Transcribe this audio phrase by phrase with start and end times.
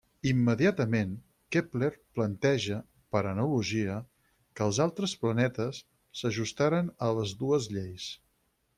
[0.29, 1.11] Immediatament,
[1.55, 1.89] Kepler
[2.19, 2.79] planteja,
[3.15, 3.99] per analogia,
[4.57, 5.85] que els altres planetes
[6.23, 8.13] s'ajustaran a les dues lleis.